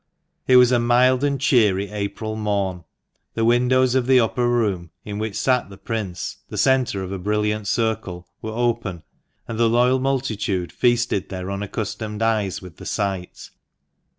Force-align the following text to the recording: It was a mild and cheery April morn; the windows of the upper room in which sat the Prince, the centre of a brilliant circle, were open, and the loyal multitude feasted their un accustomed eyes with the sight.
It 0.47 0.55
was 0.55 0.71
a 0.71 0.79
mild 0.79 1.23
and 1.23 1.39
cheery 1.39 1.91
April 1.91 2.35
morn; 2.35 2.85
the 3.35 3.45
windows 3.45 3.93
of 3.93 4.07
the 4.07 4.19
upper 4.19 4.49
room 4.49 4.89
in 5.05 5.19
which 5.19 5.35
sat 5.35 5.69
the 5.69 5.77
Prince, 5.77 6.37
the 6.49 6.57
centre 6.57 7.03
of 7.03 7.11
a 7.11 7.19
brilliant 7.19 7.67
circle, 7.67 8.27
were 8.41 8.49
open, 8.49 9.03
and 9.47 9.59
the 9.59 9.69
loyal 9.69 9.99
multitude 9.99 10.71
feasted 10.71 11.29
their 11.29 11.51
un 11.51 11.61
accustomed 11.61 12.23
eyes 12.23 12.63
with 12.63 12.77
the 12.77 12.85
sight. 12.87 13.51